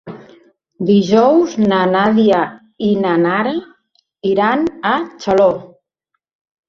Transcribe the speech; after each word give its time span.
Dijous 0.89 1.53
na 1.73 1.81
Nàdia 1.91 2.39
i 2.87 2.89
na 3.03 3.13
Nara 3.27 3.53
iran 4.33 4.67
a 4.97 4.99
Xaló. 5.27 5.51